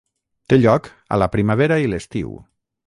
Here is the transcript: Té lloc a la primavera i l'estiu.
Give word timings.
Té 0.53 0.57
lloc 0.61 0.89
a 1.17 1.21
la 1.25 1.29
primavera 1.37 1.81
i 1.87 1.93
l'estiu. 1.95 2.35